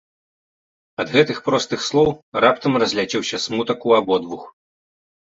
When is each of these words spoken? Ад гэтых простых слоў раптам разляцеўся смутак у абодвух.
Ад 1.01 1.07
гэтых 1.15 1.37
простых 1.49 1.83
слоў 1.87 2.09
раптам 2.45 2.73
разляцеўся 2.85 3.37
смутак 3.45 3.85
у 3.91 3.93
абодвух. 3.99 4.43